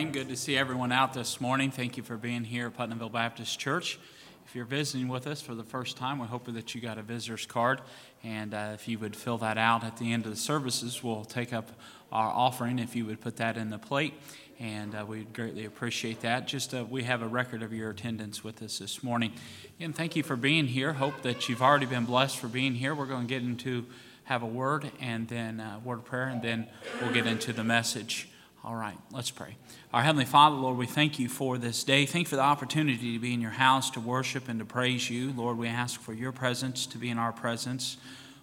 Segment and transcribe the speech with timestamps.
[0.00, 0.26] good morning.
[0.28, 1.70] Good to see everyone out this morning.
[1.70, 3.98] Thank you for being here at Putnamville Baptist Church.
[4.46, 7.02] If you're visiting with us for the first time, we hope that you got a
[7.02, 7.82] visitor's card.
[8.24, 11.26] And uh, if you would fill that out at the end of the services, we'll
[11.26, 11.68] take up
[12.10, 14.14] our offering if you would put that in the plate.
[14.58, 16.48] And uh, we'd greatly appreciate that.
[16.48, 19.34] Just uh, we have a record of your attendance with us this morning.
[19.80, 20.94] And thank you for being here.
[20.94, 22.94] Hope that you've already been blessed for being here.
[22.94, 23.84] We're going to get into
[24.24, 26.68] have a word and then a uh, word of prayer, and then
[27.02, 28.28] we'll get into the message.
[28.62, 29.56] All right, let's pray.
[29.92, 32.04] Our Heavenly Father, Lord, we thank you for this day.
[32.04, 35.08] Thank you for the opportunity to be in your house to worship and to praise
[35.08, 35.32] you.
[35.32, 37.96] Lord, we ask for your presence to be in our presence.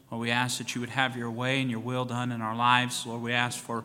[0.09, 2.55] Lord, we ask that you would have your way and your will done in our
[2.55, 3.05] lives.
[3.05, 3.83] Lord, we ask for,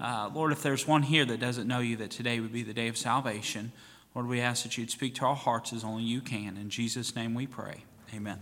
[0.00, 2.74] uh, Lord, if there's one here that doesn't know you, that today would be the
[2.74, 3.72] day of salvation.
[4.14, 6.56] Lord, we ask that you'd speak to our hearts as only you can.
[6.56, 7.82] In Jesus' name we pray.
[8.14, 8.38] Amen.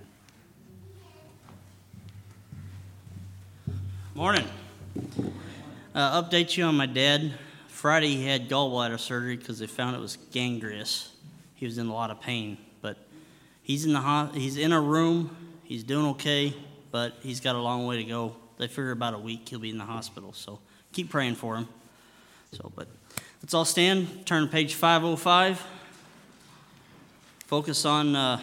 [4.14, 4.46] Morning.
[5.94, 7.34] Uh, update you on my dad.
[7.68, 11.10] Friday he had gallbladder surgery because they found it was gangrenous.
[11.54, 12.96] He was in a lot of pain, but
[13.62, 15.36] he's in the ho- he's in a room.
[15.64, 16.54] He's doing okay,
[16.90, 18.34] but he's got a long way to go.
[18.56, 20.32] They figure about a week he'll be in the hospital.
[20.32, 20.60] So
[20.92, 21.68] keep praying for him.
[22.52, 22.88] So, but
[23.42, 24.24] let's all stand.
[24.24, 25.62] Turn to page 505.
[27.46, 28.40] Focus on uh,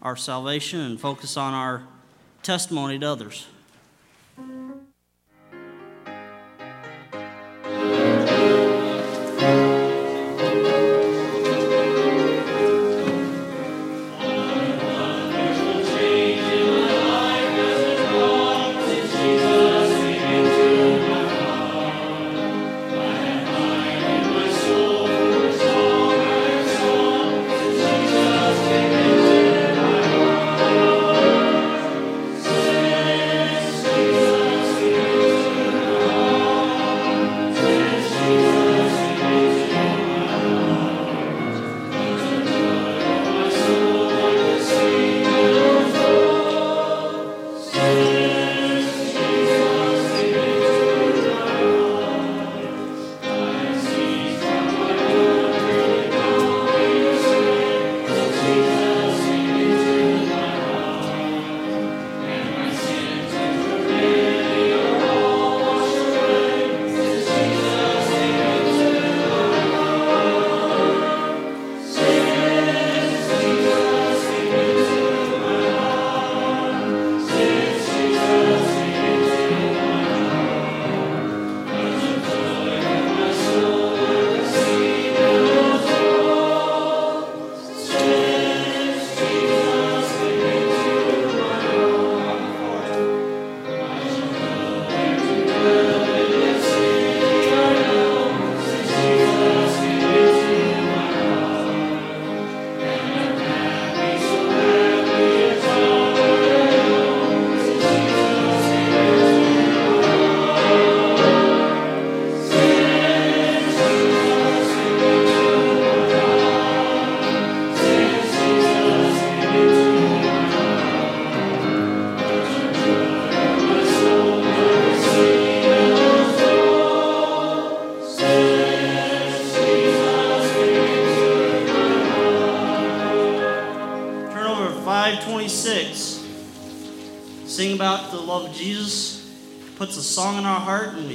[0.00, 1.82] our salvation and focus on our
[2.44, 3.48] testimony to others.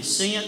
[0.03, 0.43] Sing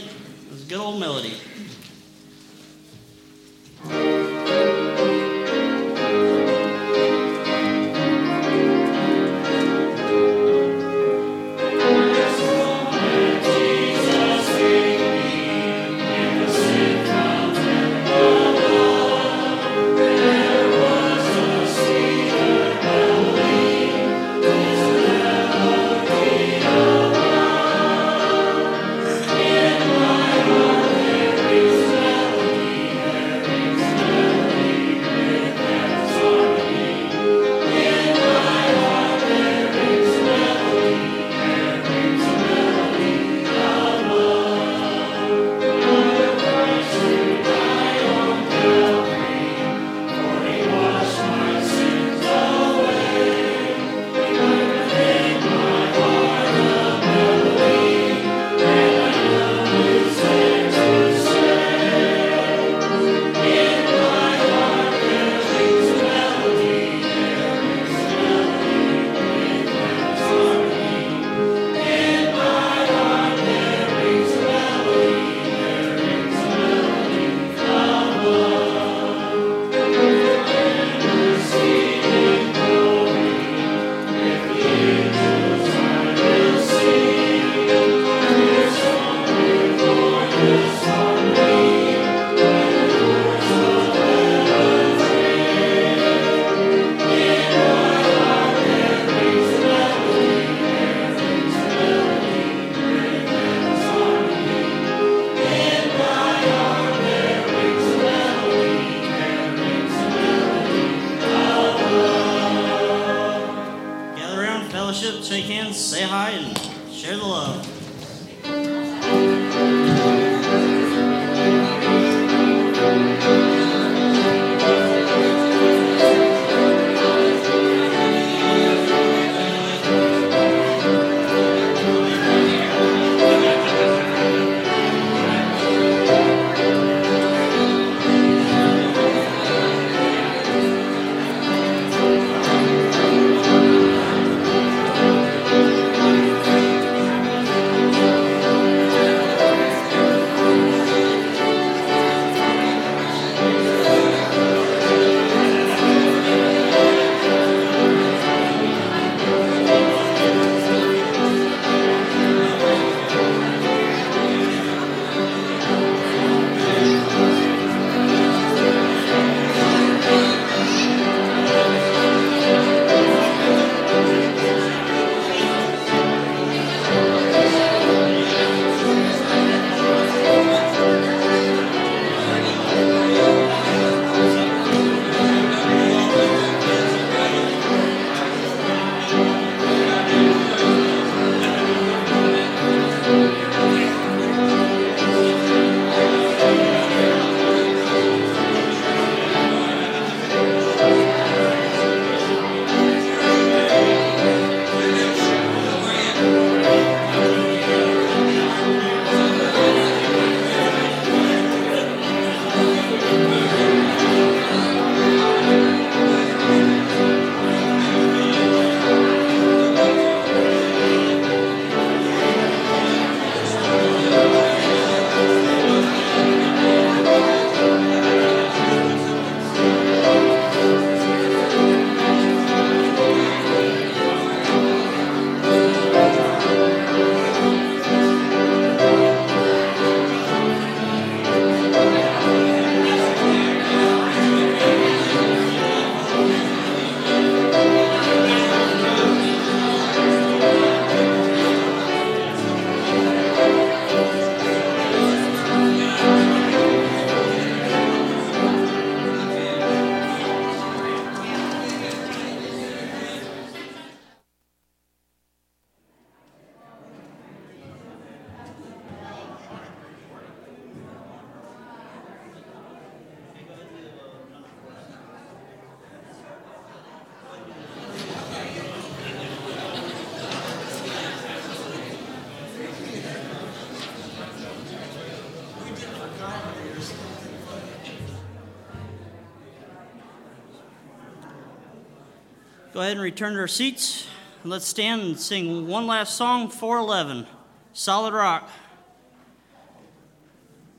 [292.76, 294.06] go ahead and return to our seats.
[294.44, 297.26] And Let's stand and sing one last song, 411,
[297.72, 298.50] Solid Rock.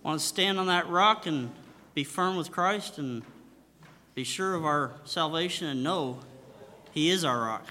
[0.03, 1.50] Want to stand on that rock and
[1.95, 3.23] be firm with Christ and
[4.15, 6.19] be sure of our salvation and know
[6.93, 7.67] He is our rock.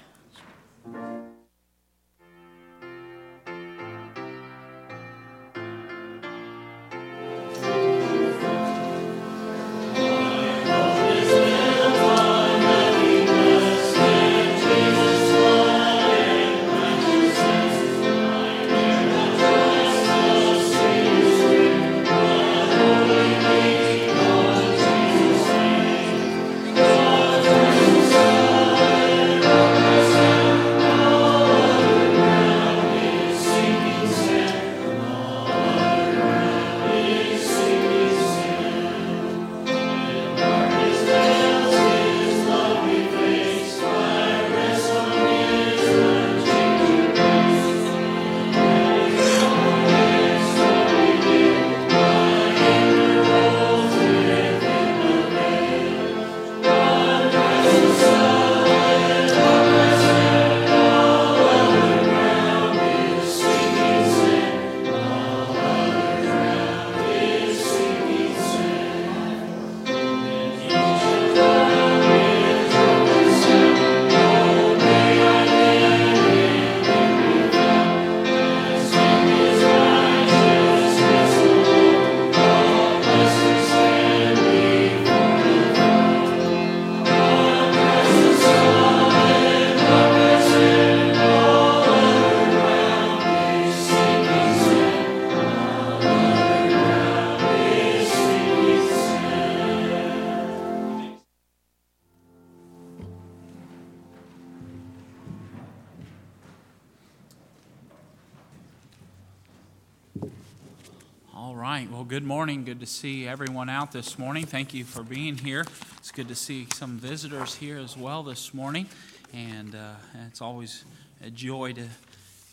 [112.76, 114.44] Good to see everyone out this morning.
[114.44, 115.64] Thank you for being here.
[115.96, 118.86] It's good to see some visitors here as well this morning.
[119.32, 119.94] And uh,
[120.26, 120.84] it's always
[121.24, 121.86] a joy to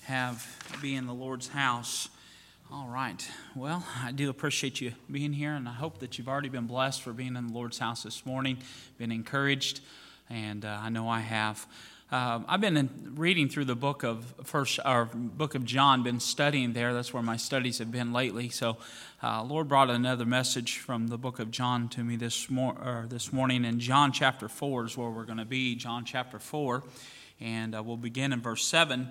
[0.04, 0.48] have
[0.82, 2.08] be in the Lord's house.
[2.72, 3.22] All right.
[3.54, 7.02] Well, I do appreciate you being here, and I hope that you've already been blessed
[7.02, 8.60] for being in the Lord's house this morning,
[8.98, 9.82] been encouraged,
[10.30, 11.68] and uh, I know I have.
[12.14, 16.74] Uh, I've been reading through the book of first or book of John, been studying
[16.74, 16.94] there.
[16.94, 18.50] That's where my studies have been lately.
[18.50, 18.78] So,
[19.24, 23.34] uh, Lord brought another message from the book of John to me this mor- this
[23.34, 23.66] morning.
[23.66, 25.74] And John chapter four is where we're going to be.
[25.74, 26.84] John chapter four,
[27.42, 29.10] and uh, we'll begin in verse seven.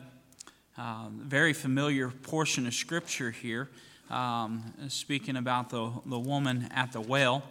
[0.78, 3.68] Uh, very familiar portion of scripture here,
[4.10, 7.42] um, speaking about the the woman at the well.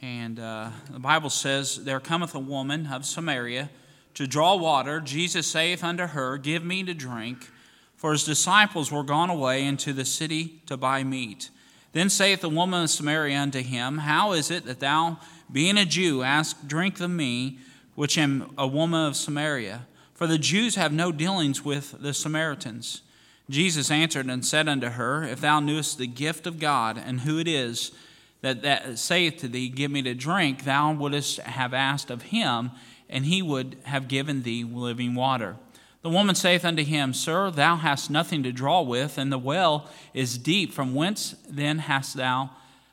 [0.00, 3.68] And uh, the Bible says, "There cometh a woman of Samaria."
[4.14, 7.50] To draw water, Jesus saith unto her, Give me to drink.
[7.96, 11.50] For his disciples were gone away into the city to buy meat.
[11.92, 15.18] Then saith the woman of Samaria unto him, How is it that thou,
[15.50, 17.58] being a Jew, ask drink of me,
[17.94, 19.86] which am a woman of Samaria?
[20.12, 23.02] For the Jews have no dealings with the Samaritans.
[23.48, 27.38] Jesus answered and said unto her, If thou knewest the gift of God, and who
[27.38, 27.92] it is
[28.40, 32.70] that, that saith to thee, Give me to drink, thou wouldst have asked of him,
[33.08, 35.56] and he would have given thee living water.
[36.02, 39.88] The woman saith unto him, Sir, thou hast nothing to draw with, and the well
[40.12, 40.72] is deep.
[40.72, 42.50] From whence then hast thou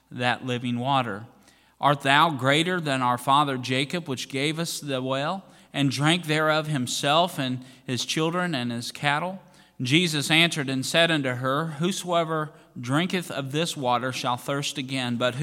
[0.09, 1.25] that living water?
[1.81, 6.67] Art thou greater than our father Jacob, which gave us the well, and drank thereof
[6.67, 9.41] himself, and his children, and his cattle?
[9.81, 15.35] Jesus answered and said unto her, Whosoever drinketh of this water shall thirst again, but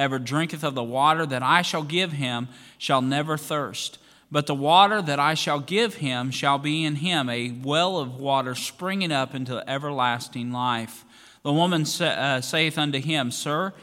[0.00, 3.98] whosoever drinketh of the water that I shall give him shall never thirst.
[4.32, 8.18] But the water that I shall give him shall be in him a well of
[8.18, 11.04] water springing up into everlasting life.
[11.42, 13.74] The woman uh, saith unto him, Sir,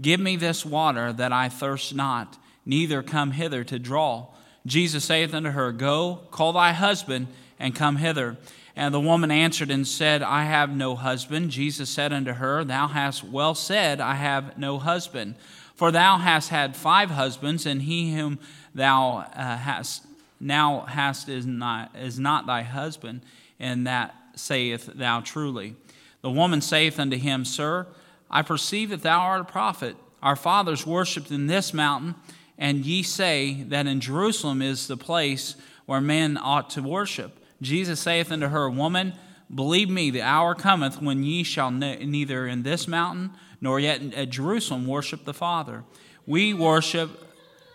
[0.00, 4.28] give me this water that I thirst not, neither come hither to draw.
[4.66, 7.26] Jesus saith unto her, Go, call thy husband,
[7.58, 8.36] and come hither.
[8.76, 11.50] And the woman answered and said, I have no husband.
[11.50, 15.34] Jesus said unto her, Thou hast well said, I have no husband.
[15.74, 18.38] For thou hast had five husbands, and he whom
[18.74, 20.06] thou uh, hast
[20.40, 23.22] now hast is not, is not thy husband,
[23.58, 25.74] and that saith thou truly.
[26.22, 27.86] The woman saith unto him, Sir,
[28.30, 29.96] I perceive that thou art a prophet.
[30.22, 32.14] Our fathers worshipped in this mountain,
[32.58, 37.38] and ye say that in Jerusalem is the place where men ought to worship.
[37.60, 39.14] Jesus saith unto her, Woman,
[39.52, 44.14] believe me, the hour cometh when ye shall ne- neither in this mountain nor yet
[44.14, 45.84] at Jerusalem worship the Father.
[46.26, 47.10] We worship,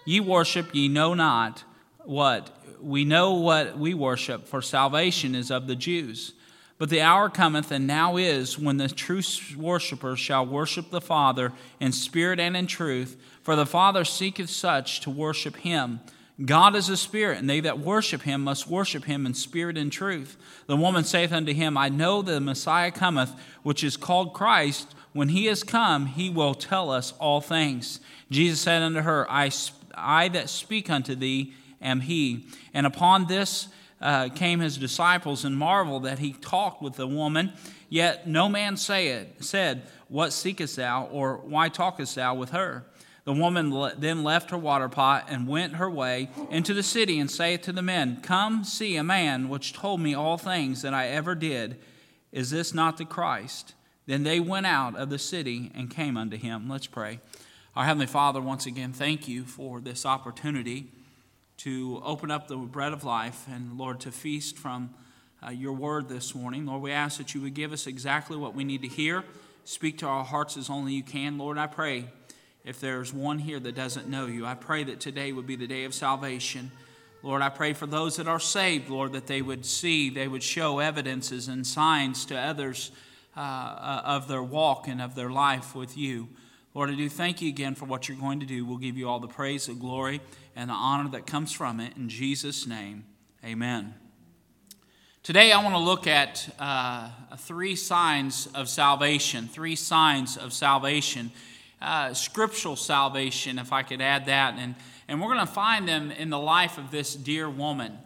[0.06, 1.64] ye worship, ye know not
[2.06, 6.34] what we know what we worship, for salvation is of the Jews.
[6.78, 9.22] But the hour cometh, and now is, when the true
[9.58, 15.02] worshippers shall worship the Father in spirit and in truth, for the Father seeketh such
[15.02, 16.00] to worship him.
[16.44, 19.92] God is a spirit, and they that worship him must worship him in spirit and
[19.92, 20.38] truth.
[20.68, 23.32] The woman saith unto him, I know the Messiah cometh,
[23.64, 24.96] which is called Christ.
[25.12, 28.00] When he is come, he will tell us all things.
[28.32, 29.52] Jesus said unto her, I,
[29.94, 32.46] I that speak unto thee am he.
[32.74, 33.68] And upon this
[34.00, 37.52] uh, came his disciples and marveled that he talked with the woman.
[37.90, 42.86] Yet no man said, said, What seekest thou, or why talkest thou with her?
[43.30, 47.30] The woman then left her water pot and went her way into the city and
[47.30, 51.10] saith to the men, Come see a man which told me all things that I
[51.10, 51.80] ever did.
[52.32, 53.76] Is this not the Christ?
[54.08, 56.68] Then they went out of the city and came unto him.
[56.68, 57.20] Let's pray.
[57.76, 60.88] Our Heavenly Father, once again, thank you for this opportunity
[61.58, 64.90] to open up the bread of life and, Lord, to feast from
[65.46, 66.66] uh, your word this morning.
[66.66, 69.24] Lord, we ask that you would give us exactly what we need to hear.
[69.66, 71.38] Speak to our hearts as only you can.
[71.38, 72.08] Lord, I pray
[72.64, 75.68] if there's one here that doesn't know you, I pray that today would be the
[75.68, 76.72] day of salvation.
[77.24, 80.44] Lord, I pray for those that are saved, Lord, that they would see, they would
[80.44, 82.92] show evidences and signs to others
[83.36, 86.30] uh, uh, of their walk and of their life with you.
[86.74, 88.66] Lord, I do thank you again for what you're going to do.
[88.66, 90.22] We'll give you all the praise, the glory,
[90.56, 91.98] and the honor that comes from it.
[91.98, 93.06] In Jesus' name,
[93.44, 93.96] amen.
[95.24, 101.32] Today, I want to look at uh, three signs of salvation, three signs of salvation
[101.82, 104.56] uh, scriptural salvation, if I could add that.
[104.58, 104.76] And,
[105.08, 107.98] and we're going to find them in the life of this dear woman.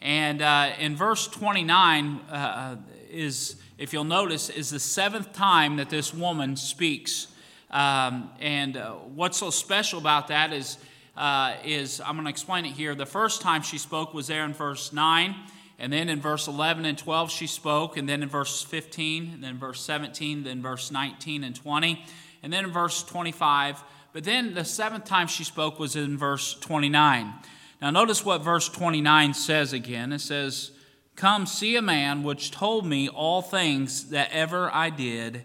[0.00, 2.76] And uh, in verse 29 uh,
[3.10, 7.28] is, if you'll notice, is the seventh time that this woman speaks.
[7.70, 10.78] Um, and uh, what's so special about that is,
[11.16, 12.94] uh, is I'm going to explain it here.
[12.94, 15.34] The first time she spoke was there in verse 9.
[15.78, 17.96] And then in verse 11 and 12, she spoke.
[17.96, 22.04] And then in verse 15, and then verse 17, then verse 19 and 20
[22.42, 23.82] and then in verse 25.
[24.12, 27.32] But then the seventh time she spoke was in verse 29.
[27.80, 30.12] Now, notice what verse 29 says again.
[30.12, 30.72] It says,
[31.16, 35.44] Come see a man which told me all things that ever I did.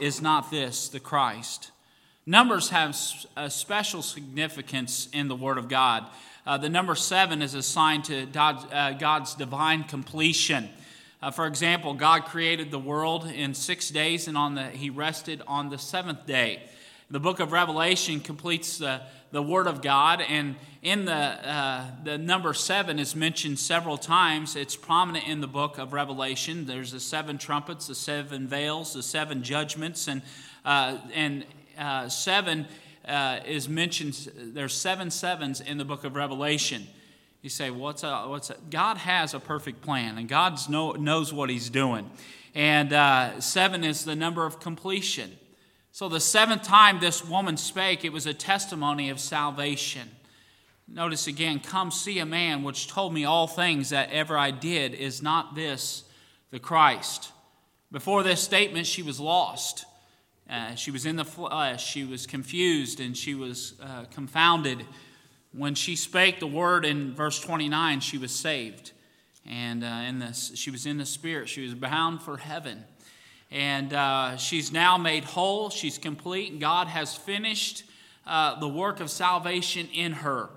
[0.00, 1.70] Is not this the Christ?
[2.24, 2.96] Numbers have
[3.36, 6.06] a special significance in the Word of God.
[6.46, 10.68] Uh, the number seven is assigned to uh, God's divine completion.
[11.20, 15.42] Uh, for example, God created the world in six days, and on the, He rested
[15.48, 16.62] on the seventh day.
[17.10, 19.00] The book of Revelation completes the,
[19.32, 24.54] the Word of God, and in the, uh, the number seven is mentioned several times.
[24.54, 26.66] It's prominent in the book of Revelation.
[26.66, 30.22] There's the seven trumpets, the seven veils, the seven judgments, and,
[30.64, 31.44] uh, and
[31.76, 32.66] uh, seven
[33.06, 34.30] uh, is mentioned.
[34.36, 36.86] There's seven sevens in the book of Revelation.
[37.42, 41.50] You say, what's a, what's God has a perfect plan, and God know, knows what
[41.50, 42.10] He's doing.
[42.54, 45.38] And uh, seven is the number of completion.
[45.92, 50.08] So the seventh time this woman spake, it was a testimony of salvation.
[50.88, 54.94] Notice again, come see a man which told me all things that ever I did.
[54.94, 56.04] Is not this
[56.50, 57.30] the Christ?
[57.92, 59.84] Before this statement, she was lost.
[60.48, 61.86] Uh, she was in the flesh.
[61.86, 64.86] She was confused and she was uh, confounded
[65.52, 68.92] when she spake the word in verse 29, she was saved.
[69.46, 71.48] And uh, in this, she was in the Spirit.
[71.48, 72.84] She was bound for heaven.
[73.50, 75.70] And uh, she's now made whole.
[75.70, 76.58] She's complete.
[76.58, 77.84] God has finished
[78.26, 80.50] uh, the work of salvation in her.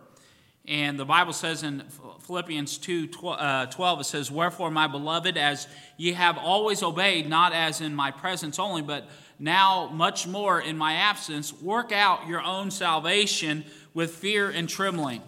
[0.68, 1.84] And the Bible says in
[2.28, 7.54] Philippians 2 uh, 12, it says, Wherefore, my beloved, as ye have always obeyed, not
[7.54, 12.42] as in my presence only, but now much more in my absence, work out your
[12.42, 15.22] own salvation with fear and trembling.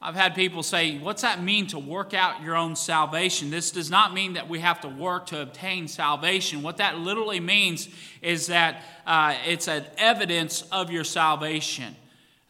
[0.00, 3.50] I've had people say, What's that mean to work out your own salvation?
[3.50, 6.62] This does not mean that we have to work to obtain salvation.
[6.62, 7.88] What that literally means
[8.22, 11.96] is that uh, it's an evidence of your salvation.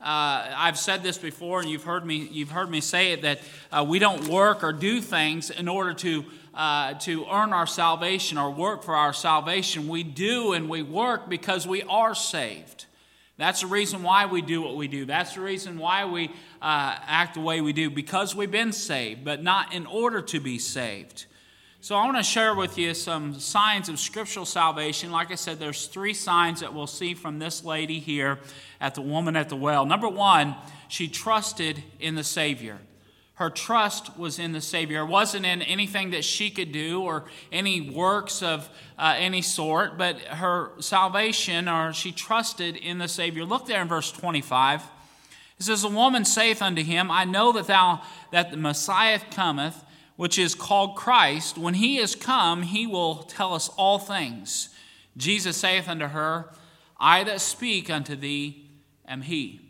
[0.00, 3.40] Uh, I've said this before, and you've heard me, you've heard me say it that
[3.72, 8.36] uh, we don't work or do things in order to, uh, to earn our salvation
[8.36, 9.88] or work for our salvation.
[9.88, 12.84] We do and we work because we are saved.
[13.38, 15.04] That's the reason why we do what we do.
[15.04, 16.26] That's the reason why we
[16.60, 20.40] uh, act the way we do, because we've been saved, but not in order to
[20.40, 21.26] be saved.
[21.80, 25.12] So I want to share with you some signs of scriptural salvation.
[25.12, 28.40] Like I said, there's three signs that we'll see from this lady here
[28.80, 29.86] at the woman at the well.
[29.86, 30.56] Number one,
[30.88, 32.78] she trusted in the Savior
[33.38, 35.02] her trust was in the Savior.
[35.02, 39.96] It wasn't in anything that she could do or any works of uh, any sort,
[39.96, 43.44] but her salvation, or she trusted in the Savior.
[43.44, 44.82] Look there in verse 25.
[45.56, 49.84] It says, The woman saith unto him, I know that thou that the Messiah cometh,
[50.16, 51.56] which is called Christ.
[51.56, 54.70] When he is come, he will tell us all things.
[55.16, 56.50] Jesus saith unto her,
[56.98, 58.66] I that speak unto thee
[59.06, 59.67] am he.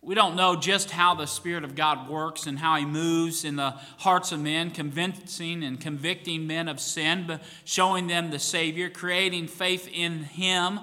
[0.00, 3.56] We don't know just how the Spirit of God works and how He moves in
[3.56, 8.90] the hearts of men, convincing and convicting men of sin, but showing them the Savior,
[8.90, 10.80] creating faith in Him.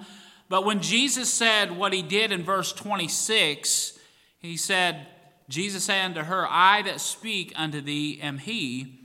[0.49, 3.97] But when Jesus said what He did in verse 26,
[4.39, 5.07] He said,
[5.47, 8.99] Jesus said unto her, I that speak unto thee am He.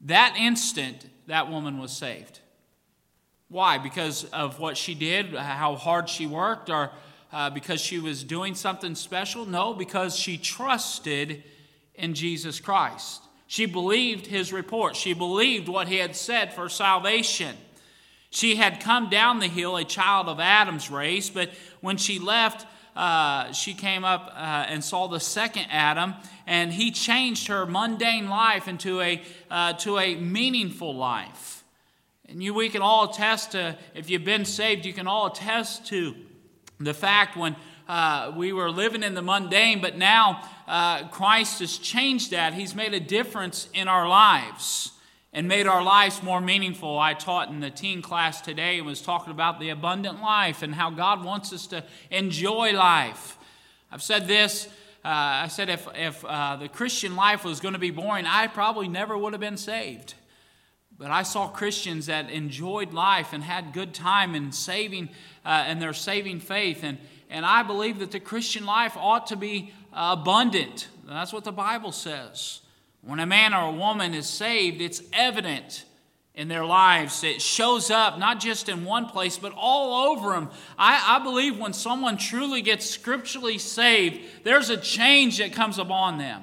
[0.00, 2.40] That instant, that woman was saved.
[3.48, 3.78] Why?
[3.78, 6.90] Because of what she did, how hard she worked, or
[7.36, 9.44] uh, because she was doing something special?
[9.44, 11.42] No, because she trusted
[11.94, 13.22] in Jesus Christ.
[13.46, 14.96] She believed his report.
[14.96, 17.54] She believed what he had said for salvation.
[18.30, 21.50] She had come down the hill, a child of Adam's race, but
[21.82, 26.14] when she left, uh, she came up uh, and saw the second Adam,
[26.46, 29.20] and he changed her mundane life into a,
[29.50, 31.64] uh, to a meaningful life.
[32.30, 35.88] And you, we can all attest to, if you've been saved, you can all attest
[35.88, 36.14] to
[36.78, 37.56] the fact when
[37.88, 42.54] uh, we were living in the mundane, but now uh, Christ has changed that.
[42.54, 44.92] He's made a difference in our lives
[45.32, 46.98] and made our lives more meaningful.
[46.98, 50.74] I taught in the teen class today and was talking about the abundant life and
[50.74, 53.36] how God wants us to enjoy life.
[53.92, 54.66] I've said this.
[55.04, 58.48] Uh, I said if, if uh, the Christian life was going to be boring, I
[58.48, 60.14] probably never would have been saved.
[60.98, 65.10] But I saw Christians that enjoyed life and had good time in saving
[65.44, 66.82] uh, and their saving faith.
[66.82, 70.88] And, and I believe that the Christian life ought to be uh, abundant.
[71.06, 72.60] That's what the Bible says.
[73.02, 75.84] When a man or a woman is saved, it's evident
[76.34, 77.24] in their lives.
[77.24, 80.50] It shows up not just in one place, but all over them.
[80.78, 86.18] I, I believe when someone truly gets scripturally saved, there's a change that comes upon
[86.18, 86.42] them.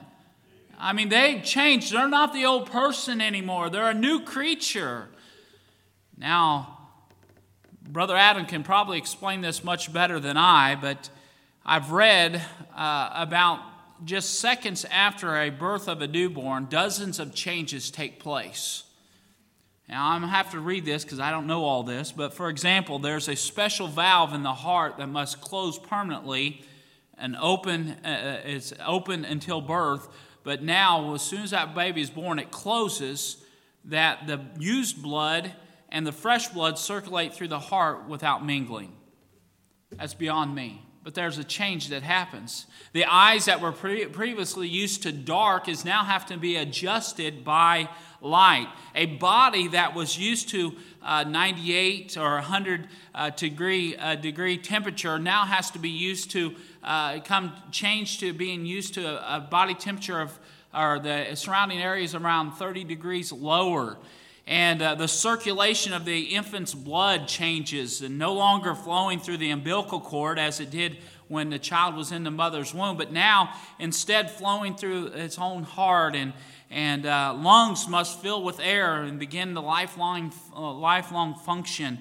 [0.84, 1.94] I mean, they changed.
[1.94, 5.08] They're not the old person anymore, they're a new creature.
[6.18, 6.78] Now,
[7.88, 11.10] Brother Adam can probably explain this much better than I, but
[11.66, 12.42] I've read
[12.76, 13.60] uh, about
[14.04, 18.84] just seconds after a birth of a newborn, dozens of changes take place.
[19.88, 22.34] Now, I'm going to have to read this because I don't know all this, but
[22.34, 26.62] for example, there's a special valve in the heart that must close permanently
[27.18, 30.10] and open, uh, uh it's open until birth
[30.44, 33.38] but now, as soon as that baby is born, it closes
[33.86, 35.54] that the used blood
[35.90, 38.94] and the fresh blood circulate through the heart without mingling.
[39.92, 40.82] That's beyond me.
[41.04, 42.66] But there's a change that happens.
[42.94, 47.44] The eyes that were pre- previously used to dark is now have to be adjusted
[47.44, 47.90] by
[48.22, 48.70] light.
[48.96, 55.20] A body that was used to uh, 98 or 100 uh, degree, uh, degree temperature
[55.20, 59.40] now has to be used to uh, come change to being used to a, a
[59.40, 60.38] body temperature of
[60.74, 63.98] or the surrounding areas around 30 degrees lower
[64.46, 69.52] and uh, the circulation of the infant's blood changes and no longer flowing through the
[69.52, 70.98] umbilical cord as it did
[71.30, 75.64] when the child was in the mother's womb, but now instead flowing through its own
[75.64, 76.34] heart and,
[76.70, 82.00] and uh, lungs must fill with air and begin the lifelong, uh, lifelong function.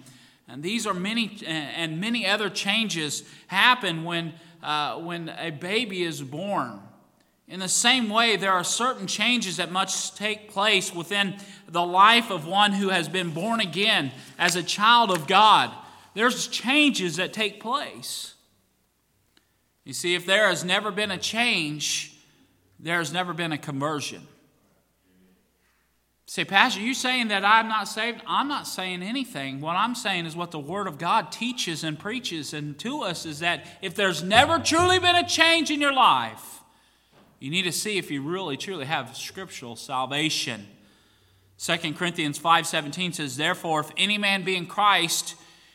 [0.48, 6.22] And these are many, and many other changes happen when, uh, when a baby is
[6.22, 6.80] born.
[7.48, 11.36] In the same way, there are certain changes that must take place within
[11.68, 15.70] the life of one who has been born again as a child of God.
[16.14, 18.34] There's changes that take place.
[19.84, 22.16] You see, if there has never been a change,
[22.78, 24.26] there has never been a conversion.
[26.26, 28.22] Say, Pastor, you saying that I'm not saved?
[28.26, 29.60] I'm not saying anything.
[29.60, 33.26] What I'm saying is what the Word of God teaches and preaches and to us
[33.26, 36.60] is that if there's never truly been a change in your life,
[37.38, 40.68] you need to see if you really truly have scriptural salvation.
[41.58, 45.34] 2 Corinthians 5:17 says, "Therefore if any man be in Christ,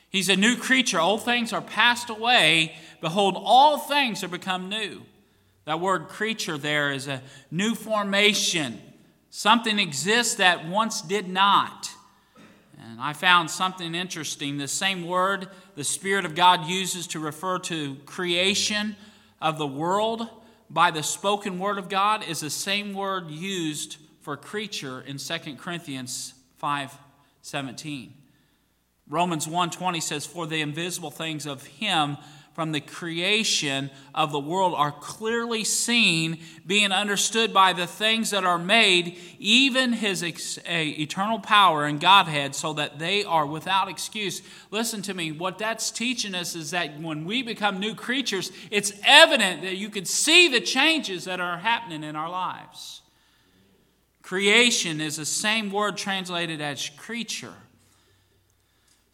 [0.10, 1.00] he's a new creature.
[1.00, 5.06] Old things are passed away; behold all things are become new."
[5.66, 8.82] That word creature there is a new formation.
[9.30, 11.92] Something exists that once did not.
[12.80, 14.58] And I found something interesting.
[14.58, 18.96] The same word the Spirit of God uses to refer to creation
[19.42, 20.28] of the world
[20.70, 25.58] by the spoken word of God is the same word used for creature in 2
[25.58, 28.14] Corinthians 5:17.
[29.08, 32.18] Romans 1:20 says for the invisible things of him
[32.58, 38.44] from the creation of the world are clearly seen, being understood by the things that
[38.44, 44.42] are made, even his ex- eternal power and Godhead, so that they are without excuse.
[44.72, 48.92] Listen to me, what that's teaching us is that when we become new creatures, it's
[49.06, 53.04] evident that you can see the changes that are happening in our lives.
[54.24, 57.54] Creation is the same word translated as creature.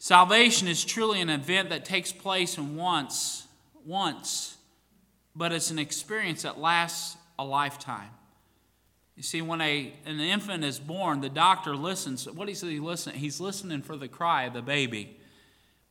[0.04, 3.46] Salvation is truly an event that takes place in once,
[3.86, 4.58] once,
[5.34, 8.10] but it's an experience that lasts a lifetime.
[9.16, 12.30] You see, when a, an infant is born, the doctor listens.
[12.30, 13.16] What is he listening?
[13.16, 15.16] He's listening for the cry of the baby.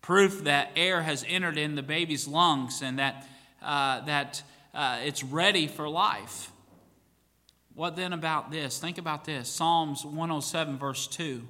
[0.03, 3.27] Proof that air has entered in the baby's lungs and that,
[3.63, 4.43] uh, that
[4.75, 6.51] uh, it's ready for life.
[7.73, 8.77] What then about this?
[8.77, 11.47] Think about this Psalms 107, verse 2.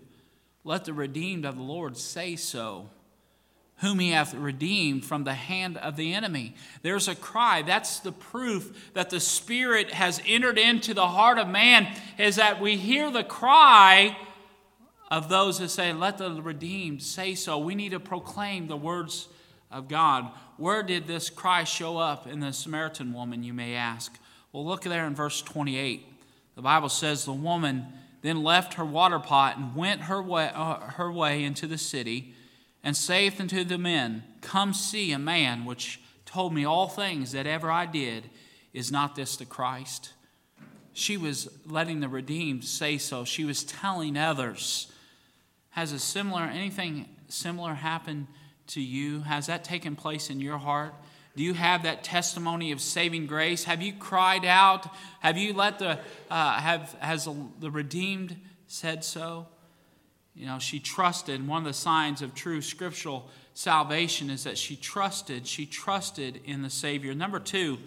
[0.64, 2.90] Let the redeemed of the Lord say so,
[3.78, 6.56] whom he hath redeemed from the hand of the enemy.
[6.82, 7.62] There's a cry.
[7.62, 12.62] That's the proof that the Spirit has entered into the heart of man, is that
[12.62, 14.18] we hear the cry
[15.12, 17.58] of those that say, Let the redeemed say so.
[17.58, 19.28] We need to proclaim the words
[19.70, 20.32] of God.
[20.58, 24.18] Where did this cry show up in the Samaritan woman, you may ask?
[24.54, 26.08] Well, look there in verse 28.
[26.56, 27.88] The Bible says the woman
[28.24, 32.34] then left her water pot and went her way, uh, her way into the city
[32.84, 37.46] and saith unto the men, Come see a man which told me all things that
[37.46, 38.30] ever I did.
[38.74, 40.14] Is not this the Christ?
[40.94, 43.26] She was letting the redeemed say so.
[43.26, 44.92] She was telling others.
[45.72, 48.28] Has a similar anything similar happened
[48.68, 49.22] to you?
[49.22, 50.96] Has that taken place in your heart?
[51.36, 53.64] Do you have that testimony of saving grace?
[53.64, 54.88] Have you cried out?
[55.20, 57.28] Have you let the, uh, have, has
[57.60, 59.48] the redeemed said so?
[60.36, 61.48] You know, she trusted.
[61.48, 65.48] One of the signs of true scriptural salvation is that she trusted.
[65.48, 67.14] She trusted in the Savior.
[67.16, 67.80] Number two,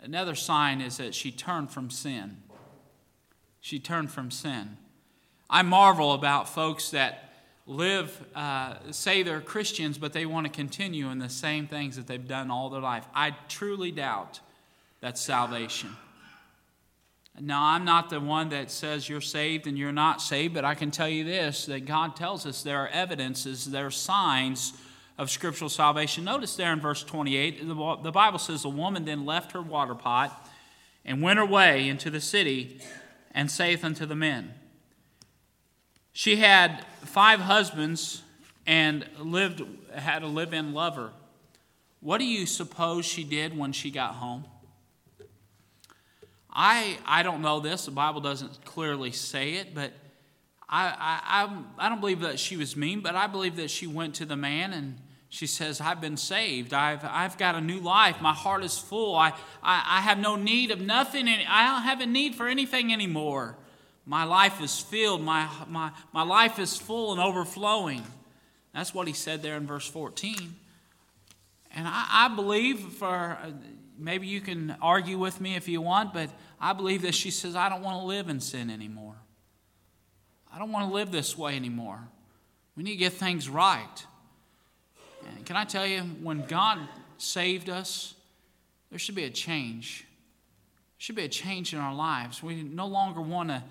[0.00, 2.38] another sign is that she turned from sin.
[3.60, 4.76] She turned from sin.
[5.50, 7.27] I marvel about folks that
[7.68, 12.06] live, uh, say they're Christians, but they want to continue in the same things that
[12.06, 13.06] they've done all their life.
[13.14, 14.40] I truly doubt
[15.00, 15.90] that's salvation.
[17.40, 20.74] Now, I'm not the one that says you're saved and you're not saved, but I
[20.74, 24.72] can tell you this that God tells us there are evidences, there are signs
[25.18, 26.24] of scriptural salvation.
[26.24, 30.48] Notice there in verse 28, the Bible says, The woman then left her water pot
[31.04, 32.80] and went her way into the city
[33.32, 34.54] and saith unto the men,
[36.18, 38.22] she had five husbands
[38.66, 39.62] and lived
[39.94, 41.12] had a live-in lover.
[42.00, 44.44] What do you suppose she did when she got home?
[46.50, 47.84] I I don't know this.
[47.84, 49.92] The Bible doesn't clearly say it, but
[50.68, 53.86] I I I, I don't believe that she was mean, but I believe that she
[53.86, 56.74] went to the man and she says, I've been saved.
[56.74, 58.20] I've, I've got a new life.
[58.20, 59.14] My heart is full.
[59.14, 59.28] I,
[59.62, 61.28] I, I have no need of nothing.
[61.28, 63.56] I don't have a need for anything anymore.
[64.08, 68.02] My life is filled, my, my, my life is full and overflowing.
[68.72, 70.54] That's what he said there in verse 14.
[71.76, 73.36] And I, I believe, for
[73.98, 77.54] maybe you can argue with me if you want, but I believe that she says,
[77.54, 79.16] I don't want to live in sin anymore.
[80.50, 82.00] I don't want to live this way anymore.
[82.76, 84.06] We need to get things right.
[85.36, 86.78] And can I tell you, when God
[87.18, 88.14] saved us,
[88.88, 90.06] there should be a change.
[90.06, 92.42] There should be a change in our lives.
[92.42, 93.62] We no longer want to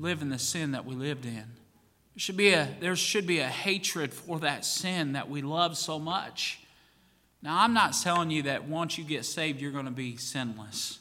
[0.00, 1.34] live in the sin that we lived in.
[1.34, 5.76] There should be a, there should be a hatred for that sin that we love
[5.76, 6.60] so much.
[7.42, 10.98] Now, I'm not telling you that once you get saved, you're going to be sinless.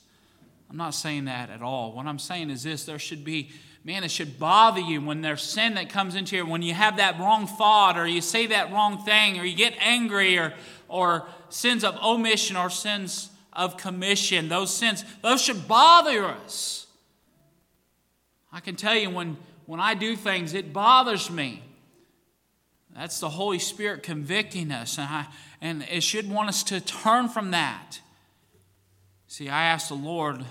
[0.70, 1.94] I'm not saying that at all.
[1.94, 3.50] What I'm saying is this there should be,
[3.84, 6.98] man, it should bother you when there's sin that comes into you, when you have
[6.98, 10.54] that wrong thought, or you say that wrong thing, or you get angry, or,
[10.90, 14.50] or sins of omission or sins of commission.
[14.50, 16.86] Those sins, those should bother us.
[18.52, 21.64] I can tell you when, when I do things, it bothers me.
[22.96, 25.28] That's the Holy Spirit convicting us, and, I,
[25.62, 28.00] and it should want us to turn from that.
[29.28, 30.44] See, I asked the Lord,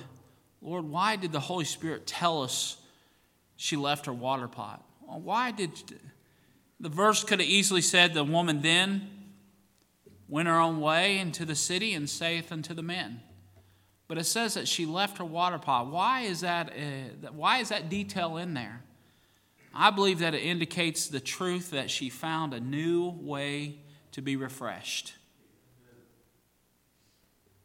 [0.63, 2.77] Lord, why did the Holy Spirit tell us
[3.57, 4.85] she left her water pot?
[5.01, 5.71] Why did
[6.81, 9.11] the verse could have easily said the woman then
[10.29, 13.21] went her own way into the city and saith unto the men.
[14.09, 15.89] But it says that she left her water pot.
[15.89, 18.83] Why is that, uh, why is that detail in there?
[19.75, 23.77] I believe that it indicates the truth that she found a new way
[24.13, 25.15] to be refreshed.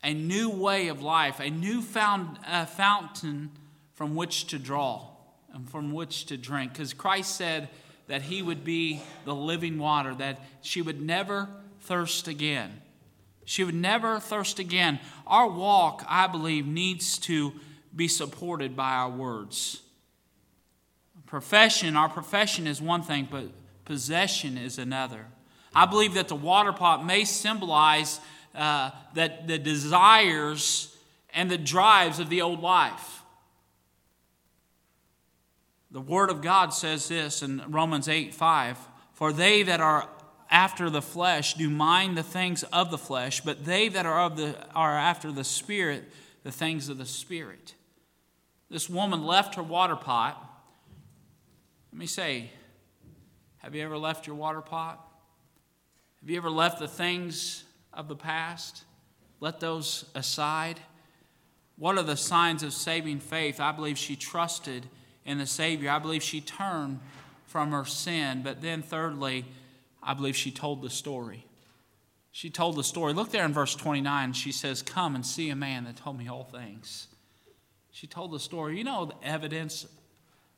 [0.04, 3.52] A new way of life, a new found, uh, fountain
[3.94, 5.08] from which to draw
[5.54, 6.74] and from which to drink.
[6.74, 7.70] Because Christ said
[8.08, 11.48] that He would be the living water, that she would never
[11.80, 12.83] thirst again.
[13.46, 15.00] She would never thirst again.
[15.28, 17.54] Our walk, I believe, needs to
[17.96, 19.82] be supported by our words.
[21.26, 23.46] Profession, our profession is one thing, but
[23.86, 25.26] possession is another.
[25.76, 28.20] I believe that the water pot may symbolize
[28.56, 30.96] uh, that the desires
[31.34, 33.24] and the drives of the old life.
[35.90, 38.78] The Word of God says this in Romans 8 5
[39.14, 40.08] For they that are
[40.54, 44.38] after the flesh do mind the things of the flesh, but they that are, of
[44.38, 46.04] the, are after the Spirit,
[46.44, 47.74] the things of the Spirit.
[48.70, 50.38] This woman left her water pot.
[51.92, 52.52] Let me say,
[53.58, 55.04] have you ever left your water pot?
[56.22, 58.84] Have you ever left the things of the past?
[59.39, 60.80] Let those aside.
[61.78, 63.60] What are the signs of saving faith?
[63.60, 64.86] I believe she trusted
[65.26, 65.89] in the Savior.
[65.89, 67.00] I believe she turned
[67.48, 68.44] from her sin.
[68.44, 69.46] But then, thirdly,
[70.04, 71.46] I believe she told the story.
[72.32, 73.13] She told the story.
[73.13, 74.34] Look there in verse 29.
[74.34, 77.08] She says, Come and see a man that told me all things.
[77.92, 78.78] She told the story.
[78.78, 79.86] You know the evidence,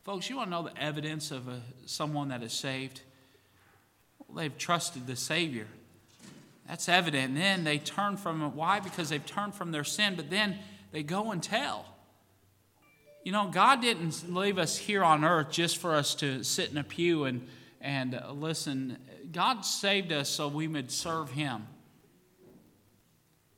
[0.03, 3.01] folks, you want to know the evidence of a, someone that is saved?
[4.35, 5.67] they've trusted the Savior.
[6.67, 7.29] That's evident.
[7.29, 8.49] And then they turn from it.
[8.49, 8.79] Why?
[8.79, 10.57] Because they've turned from their sin, but then
[10.91, 11.85] they go and tell.
[13.23, 16.77] You know, God didn't leave us here on earth just for us to sit in
[16.77, 17.47] a pew and,
[17.81, 18.97] and listen.
[19.31, 21.67] God saved us so we would serve Him.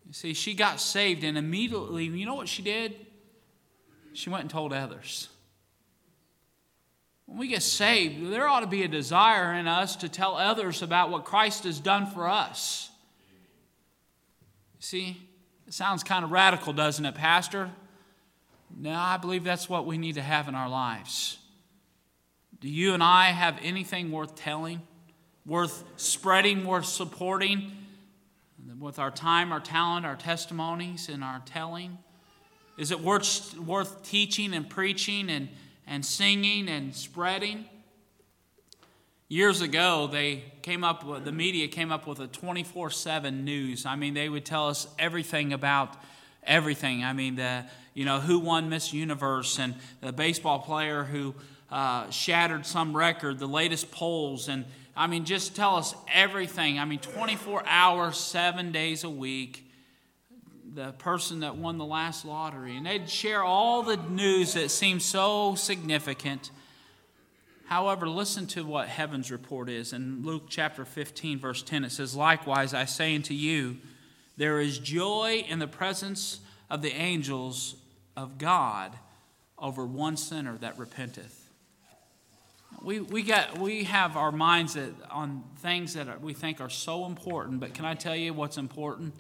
[0.06, 2.96] You see, she got saved, and immediately, you know what she did?
[4.14, 5.30] She went and told others.
[7.26, 10.82] When we get saved, there ought to be a desire in us to tell others
[10.82, 12.90] about what Christ has done for us.
[14.80, 15.18] See,
[15.68, 17.70] it sounds kind of radical, doesn't it, Pastor?
[18.76, 21.38] No, I believe that's what we need to have in our lives.
[22.62, 24.82] Do you and I have anything worth telling,
[25.48, 27.72] worth spreading, worth supporting
[28.80, 31.98] with our time, our talent, our testimonies, and our telling?
[32.78, 35.50] Is it worth, worth teaching and preaching and
[35.88, 37.66] and singing and spreading.
[39.30, 43.86] Years ago, they came up with, the media came up with a 24 7 news.
[43.86, 45.96] I mean, they would tell us everything about
[46.44, 47.04] everything.
[47.04, 51.36] I mean, the, you know, who won Miss Universe and the baseball player who
[51.70, 54.66] uh, shattered some record, the latest polls, and
[54.98, 56.80] I mean, just tell us everything.
[56.80, 59.64] I mean, 24 hours, seven days a week
[60.78, 62.78] the person that won the last lottery.
[62.78, 66.52] And they'd share all the news that seemed so significant.
[67.66, 69.92] However, listen to what heaven's report is.
[69.92, 73.78] In Luke chapter 15, verse 10, it says, Likewise, I say unto you,
[74.38, 77.76] there is joy in the presence of the angels
[78.16, 78.94] of God
[79.58, 81.37] over one sinner that repenteth.
[82.88, 87.06] We, we, got, we have our minds that, on things that we think are so
[87.06, 89.14] important, but can I tell you what's important?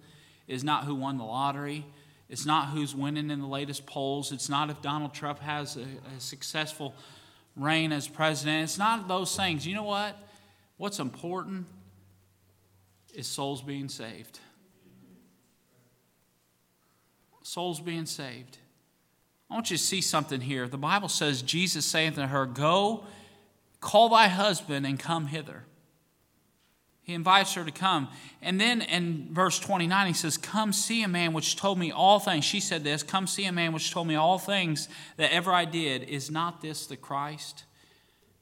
[0.48, 1.86] is not who won the lottery.
[2.30, 4.32] It's not who's winning in the latest polls.
[4.32, 5.82] It's not if Donald Trump has a,
[6.16, 6.96] a successful
[7.58, 8.64] reign as president.
[8.64, 9.68] It's not those things.
[9.68, 10.18] You know what?
[10.78, 11.68] What's important
[13.14, 14.40] is souls being saved.
[17.44, 18.60] Souls being saved.
[19.52, 20.70] I want you to see something here.
[20.70, 23.04] The Bible says, Jesus saith to her, Go,
[23.80, 25.64] call thy husband, and come hither.
[27.08, 28.10] He invites her to come.
[28.42, 32.20] And then in verse 29, he says, Come see a man which told me all
[32.20, 32.44] things.
[32.44, 35.64] She said this Come see a man which told me all things that ever I
[35.64, 36.04] did.
[36.04, 37.64] Is not this the Christ?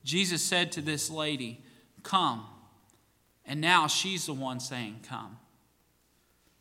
[0.03, 1.63] Jesus said to this lady,
[2.01, 2.47] Come.
[3.45, 5.37] And now she's the one saying, Come.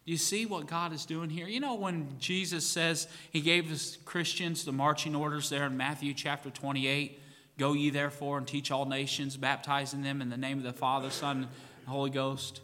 [0.05, 1.49] Do you see what God is doing here?
[1.49, 6.13] You know, when Jesus says he gave his Christians the marching orders there in Matthew
[6.13, 7.19] chapter 28
[7.57, 11.11] Go ye therefore and teach all nations, baptizing them in the name of the Father,
[11.11, 12.61] Son, and Holy Ghost,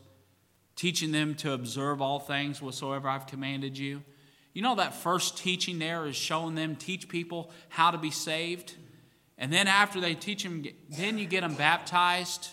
[0.75, 4.03] teaching them to observe all things whatsoever I've commanded you.
[4.53, 8.75] You know that first teaching there is showing them, teach people how to be saved.
[9.39, 12.49] And then after they teach them, then you get them baptized.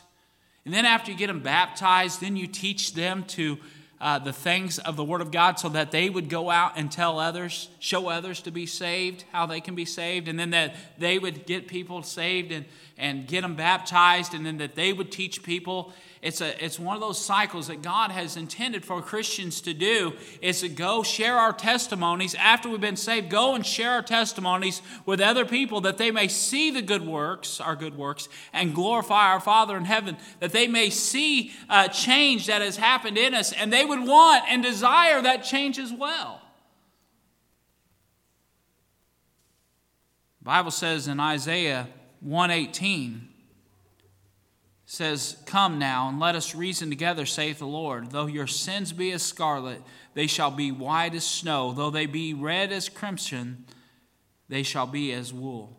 [0.63, 3.58] And then after you get them baptized, then you teach them to
[3.99, 6.91] uh, the things of the Word of God so that they would go out and
[6.91, 10.75] tell others, show others to be saved, how they can be saved, and then that
[10.97, 12.65] they would get people saved and,
[12.97, 15.93] and get them baptized, and then that they would teach people.
[16.27, 20.11] It's, a, it's one of those cycles that God has intended for Christians to do
[20.41, 23.29] is to go share our testimonies after we've been saved.
[23.29, 27.61] Go and share our testimonies with other people that they may see the good works,
[27.61, 32.47] our good works, and glorify our Father in heaven, that they may see a change
[32.47, 36.41] that has happened in us, and they would want and desire that change as well.
[40.41, 41.87] The Bible says in Isaiah
[42.19, 43.29] 118,
[44.88, 48.10] says, Come now, and let us reason together, saith the Lord.
[48.10, 49.84] Though your sins be as scarlet,
[50.15, 51.73] they shall be white as snow.
[51.73, 53.65] Though they be red as crimson,
[54.50, 55.78] they shall be as wool.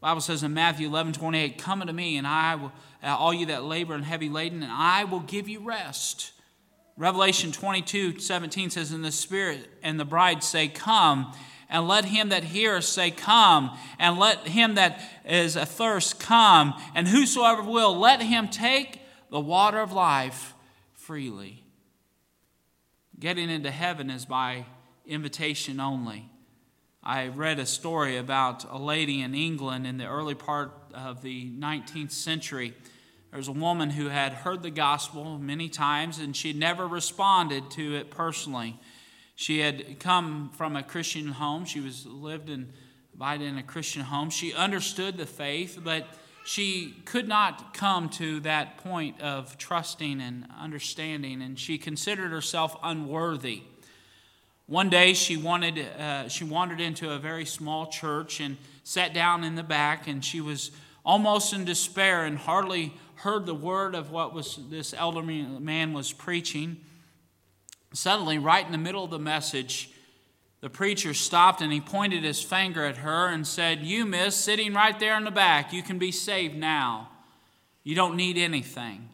[0.00, 3.46] Bible says in Matthew 11, 28, Come unto me, and I will, uh, all you
[3.46, 6.32] that labor and heavy laden, and I will give you rest.
[6.98, 11.32] Revelation 22, 17 says, And the Spirit and the bride say, Come.
[11.70, 13.76] And let him that heareth say, Come.
[13.98, 16.74] And let him that is athirst come.
[16.94, 19.00] And whosoever will, let him take
[19.30, 20.54] the water of life
[20.94, 21.64] freely.
[23.18, 24.64] Getting into heaven is by
[25.04, 26.30] invitation only.
[27.02, 31.50] I read a story about a lady in England in the early part of the
[31.50, 32.74] 19th century.
[33.30, 37.70] There was a woman who had heard the gospel many times and she never responded
[37.72, 38.78] to it personally.
[39.38, 41.64] She had come from a Christian home.
[41.64, 42.72] She was lived and
[43.14, 44.30] abided in a Christian home.
[44.30, 46.08] She understood the faith, but
[46.44, 52.76] she could not come to that point of trusting and understanding, and she considered herself
[52.82, 53.62] unworthy.
[54.66, 59.44] One day, she wanted uh, she wandered into a very small church and sat down
[59.44, 60.72] in the back, and she was
[61.04, 66.12] almost in despair and hardly heard the word of what was this elderly man was
[66.12, 66.78] preaching.
[67.92, 69.90] Suddenly, right in the middle of the message,
[70.60, 74.74] the preacher stopped and he pointed his finger at her and said, You, miss, sitting
[74.74, 77.10] right there in the back, you can be saved now.
[77.84, 79.08] You don't need anything.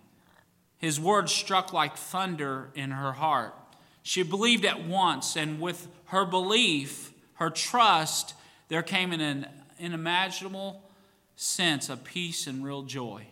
[0.78, 3.54] His words struck like thunder in her heart.
[4.02, 8.34] She believed at once, and with her belief, her trust,
[8.68, 9.46] there came an
[9.82, 10.82] unimaginable
[11.36, 13.26] sense of peace and real joy.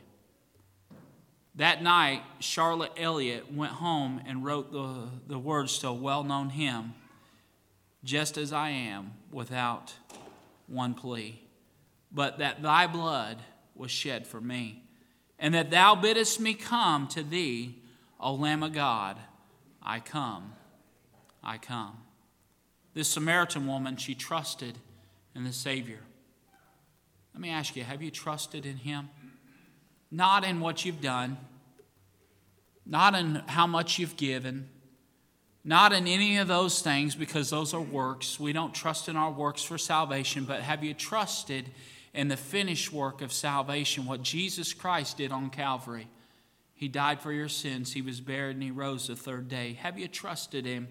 [1.56, 6.50] That night, Charlotte Elliott went home and wrote the, the words to a well known
[6.50, 6.94] hymn,
[8.04, 9.92] Just as I am, without
[10.66, 11.42] one plea,
[12.10, 13.42] but that thy blood
[13.74, 14.82] was shed for me,
[15.38, 17.78] and that thou biddest me come to thee,
[18.18, 19.18] O Lamb of God,
[19.82, 20.54] I come,
[21.42, 21.98] I come.
[22.94, 24.78] This Samaritan woman, she trusted
[25.34, 26.00] in the Savior.
[27.34, 29.10] Let me ask you have you trusted in Him?
[30.12, 31.38] Not in what you've done,
[32.84, 34.68] not in how much you've given,
[35.64, 38.38] not in any of those things because those are works.
[38.38, 41.70] We don't trust in our works for salvation, but have you trusted
[42.12, 46.08] in the finished work of salvation, what Jesus Christ did on Calvary?
[46.74, 49.78] He died for your sins, He was buried, and He rose the third day.
[49.80, 50.88] Have you trusted Him?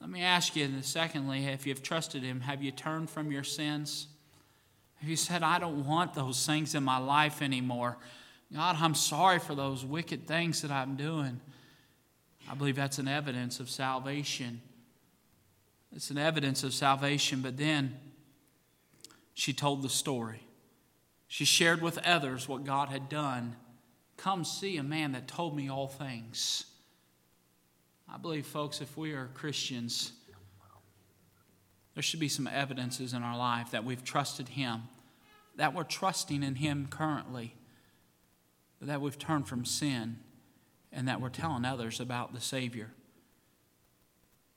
[0.00, 4.06] Let me ask you, secondly, if you've trusted Him, have you turned from your sins?
[5.00, 7.98] Have you said, I don't want those things in my life anymore?
[8.54, 11.40] God, I'm sorry for those wicked things that I'm doing.
[12.50, 14.62] I believe that's an evidence of salvation.
[15.94, 17.96] It's an evidence of salvation, but then
[19.34, 20.40] she told the story.
[21.26, 23.56] She shared with others what God had done.
[24.16, 26.64] Come see a man that told me all things.
[28.08, 30.12] I believe, folks, if we are Christians,
[31.92, 34.84] there should be some evidences in our life that we've trusted Him,
[35.56, 37.54] that we're trusting in Him currently
[38.80, 40.18] that we've turned from sin
[40.92, 42.90] and that we're telling others about the Savior.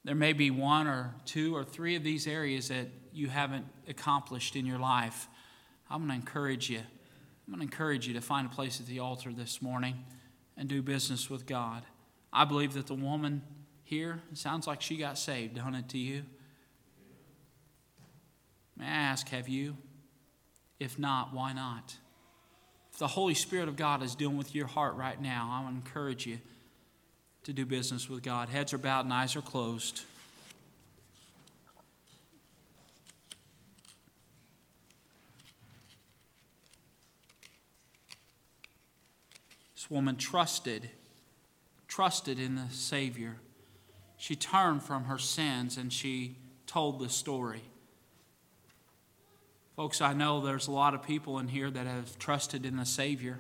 [0.04, 4.56] There may be one or two or three of these areas that you haven't accomplished
[4.56, 5.28] in your life.
[5.90, 6.80] I'm going to encourage you.
[6.80, 10.06] I'm going to encourage you to find a place at the altar this morning
[10.58, 11.84] and do business with God.
[12.32, 13.42] I believe that the woman
[13.84, 16.24] here sounds like she got saved, don't it to you?
[18.78, 19.76] May I ask, have you?
[20.80, 21.96] If not, why not?
[23.02, 25.90] The Holy Spirit of God is dealing with your heart right now, I want to
[25.90, 26.38] encourage you
[27.46, 28.48] to do business with God.
[28.48, 30.04] Heads are bowed and eyes are closed.
[39.74, 40.92] This woman trusted,
[41.88, 43.38] trusted in the Savior.
[44.18, 46.36] She turned from her sins and she
[46.68, 47.64] told the story.
[49.76, 52.86] Folks, I know there's a lot of people in here that have trusted in the
[52.86, 53.40] Savior.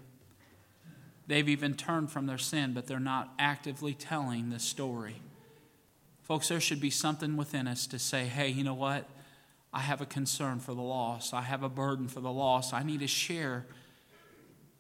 [1.27, 5.21] They've even turned from their sin, but they're not actively telling the story.
[6.23, 9.09] Folks, there should be something within us to say, hey, you know what?
[9.73, 11.34] I have a concern for the lost.
[11.34, 12.73] I have a burden for the lost.
[12.73, 13.65] I need to share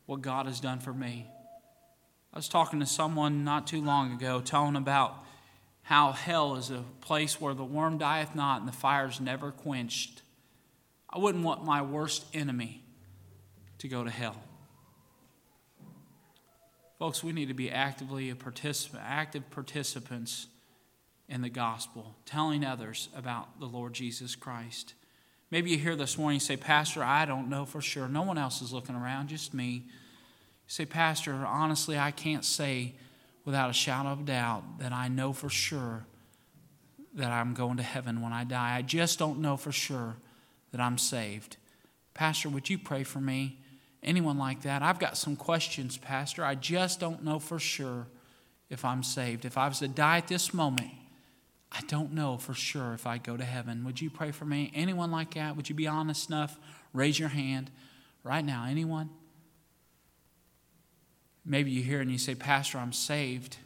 [0.05, 1.27] what God has done for me.
[2.33, 5.23] I was talking to someone not too long ago, telling about
[5.83, 9.51] how hell is a place where the worm dieth not and the fire is never
[9.51, 10.21] quenched.
[11.13, 12.83] I wouldn't want my worst enemy
[13.79, 14.37] to go to hell.
[16.99, 20.47] Folks, we need to be actively particip- active participants
[21.27, 24.93] in the gospel, telling others about the Lord Jesus Christ.
[25.49, 28.07] Maybe you hear this morning say, Pastor, I don't know for sure.
[28.07, 29.83] No one else is looking around, just me.
[29.83, 32.93] You say, Pastor, honestly, I can't say
[33.43, 36.05] without a shadow of doubt that I know for sure
[37.15, 38.75] that I'm going to heaven when I die.
[38.75, 40.15] I just don't know for sure
[40.71, 41.57] that I'm saved.
[42.13, 43.59] Pastor, would you pray for me?
[44.03, 44.81] Anyone like that?
[44.81, 46.43] I've got some questions, Pastor.
[46.43, 48.07] I just don't know for sure
[48.69, 49.45] if I'm saved.
[49.45, 50.91] If I was to die at this moment,
[51.71, 53.83] I don't know for sure if I go to heaven.
[53.85, 54.71] Would you pray for me?
[54.73, 55.55] Anyone like that?
[55.55, 56.57] Would you be honest enough?
[56.93, 57.71] Raise your hand
[58.23, 58.65] right now.
[58.67, 59.09] Anyone?
[61.45, 63.57] Maybe you hear and you say, Pastor, I'm saved,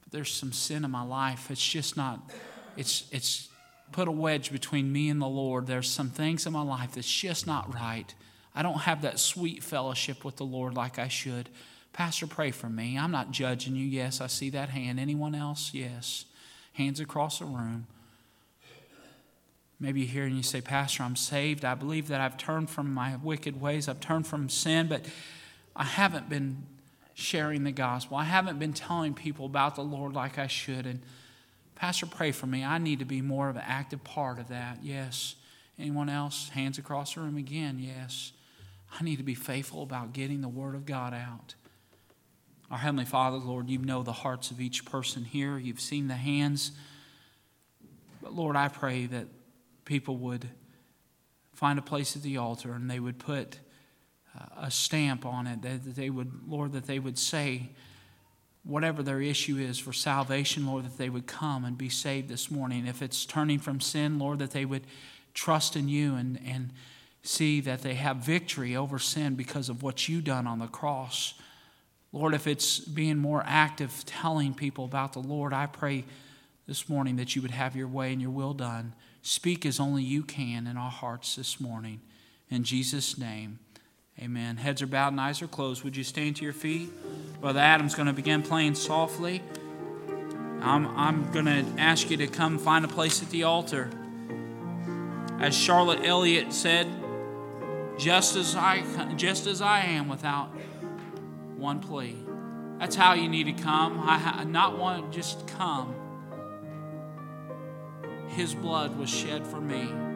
[0.00, 1.50] but there's some sin in my life.
[1.50, 2.30] It's just not,
[2.76, 3.47] it's, it's
[3.92, 5.66] put a wedge between me and the Lord.
[5.66, 8.14] There's some things in my life that's just not right.
[8.54, 11.48] I don't have that sweet fellowship with the Lord like I should.
[11.92, 12.98] Pastor, pray for me.
[12.98, 13.84] I'm not judging you.
[13.84, 15.00] Yes, I see that hand.
[15.00, 15.72] Anyone else?
[15.72, 16.24] Yes.
[16.74, 17.86] Hands across the room.
[19.80, 21.64] Maybe you hear and you say, Pastor, I'm saved.
[21.64, 23.88] I believe that I've turned from my wicked ways.
[23.88, 25.06] I've turned from sin, but
[25.76, 26.64] I haven't been
[27.14, 28.16] sharing the gospel.
[28.16, 30.86] I haven't been telling people about the Lord like I should.
[30.86, 31.00] And
[31.78, 32.64] Pastor, pray for me.
[32.64, 34.78] I need to be more of an active part of that.
[34.82, 35.36] Yes.
[35.78, 36.48] Anyone else?
[36.48, 37.78] Hands across the room again.
[37.78, 38.32] Yes.
[38.98, 41.54] I need to be faithful about getting the Word of God out.
[42.68, 45.56] Our Heavenly Father, Lord, you know the hearts of each person here.
[45.56, 46.72] You've seen the hands.
[48.20, 49.28] But Lord, I pray that
[49.84, 50.48] people would
[51.54, 53.60] find a place at the altar and they would put
[54.36, 57.70] uh, a stamp on it, that they would, Lord, that they would say,
[58.68, 62.50] whatever their issue is for salvation, Lord, that they would come and be saved this
[62.50, 62.86] morning.
[62.86, 64.86] If it's turning from sin, Lord, that they would
[65.32, 66.70] trust in you and, and
[67.22, 71.32] see that they have victory over sin because of what you done on the cross.
[72.12, 76.04] Lord, if it's being more active telling people about the Lord, I pray
[76.66, 78.92] this morning that you would have your way and your will done.
[79.22, 82.02] Speak as only you can in our hearts this morning.
[82.50, 83.60] In Jesus' name.
[84.20, 84.56] Amen.
[84.56, 85.84] Heads are bowed and eyes are closed.
[85.84, 86.90] Would you stand to your feet?
[87.40, 89.42] Brother Adam's going to begin playing softly.
[90.60, 93.90] I'm, I'm going to ask you to come find a place at the altar.
[95.38, 96.88] As Charlotte Elliott said,
[97.96, 98.82] just as I,
[99.16, 100.50] just as I am without
[101.56, 102.16] one plea.
[102.78, 104.00] That's how you need to come.
[104.00, 105.94] I not want just come.
[108.28, 110.07] His blood was shed for me.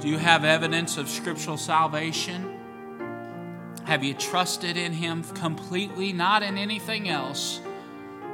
[0.00, 2.56] Do you have evidence of scriptural salvation?
[3.84, 7.60] Have you trusted in Him completely, not in anything else,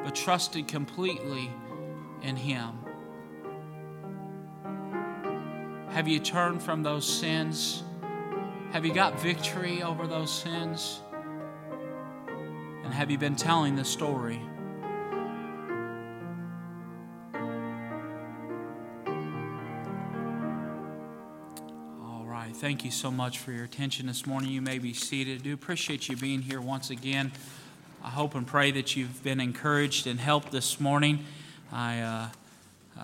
[0.04, 1.50] but trusted completely
[2.22, 2.70] in Him?
[5.90, 7.82] Have you turned from those sins?
[8.70, 11.00] Have you got victory over those sins?
[12.84, 14.40] And have you been telling the story?
[22.66, 24.50] Thank you so much for your attention this morning.
[24.50, 25.38] You may be seated.
[25.40, 27.30] I do appreciate you being here once again.
[28.02, 31.24] I hope and pray that you've been encouraged and helped this morning.
[31.70, 32.28] I uh,
[32.98, 33.02] uh,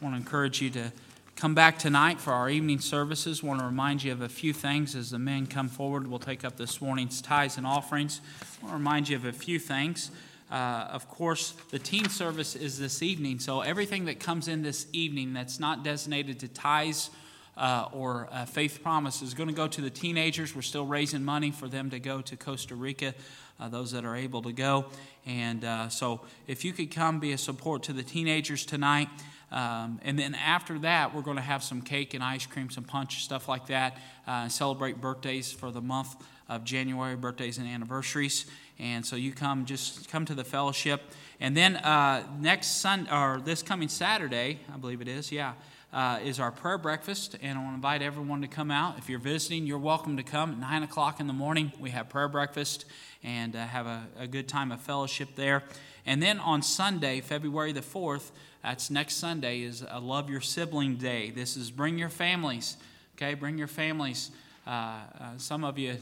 [0.00, 0.90] want to encourage you to
[1.36, 3.42] come back tonight for our evening services.
[3.42, 6.06] Want to remind you of a few things as the men come forward.
[6.06, 8.22] We'll take up this morning's tithes and offerings.
[8.62, 10.10] Want to remind you of a few things.
[10.50, 14.86] Uh, of course, the teen service is this evening, so everything that comes in this
[14.94, 17.10] evening that's not designated to tithes
[17.58, 20.54] uh, or uh, Faith Promise is going to go to the teenagers.
[20.54, 23.14] We're still raising money for them to go to Costa Rica,
[23.58, 24.86] uh, those that are able to go.
[25.26, 29.08] And uh, so if you could come be a support to the teenagers tonight.
[29.50, 32.84] Um, and then after that, we're going to have some cake and ice cream, some
[32.84, 33.96] punch, stuff like that.
[34.26, 36.14] Uh, celebrate birthdays for the month
[36.48, 38.46] of January, birthdays and anniversaries.
[38.78, 41.00] And so you come, just come to the fellowship.
[41.40, 45.54] And then uh, next Sunday, or this coming Saturday, I believe it is, yeah
[45.92, 48.98] uh, is our prayer breakfast, and I want to invite everyone to come out.
[48.98, 51.72] If you're visiting, you're welcome to come at 9 o'clock in the morning.
[51.80, 52.84] We have prayer breakfast
[53.22, 55.64] and uh, have a, a, good time of fellowship there.
[56.04, 58.30] And then on Sunday, February the 4th,
[58.62, 61.30] that's next Sunday, is a Love Your Sibling Day.
[61.30, 62.76] This is bring your families,
[63.16, 63.34] okay?
[63.34, 64.30] Bring your families.
[64.66, 65.96] Uh, uh some of you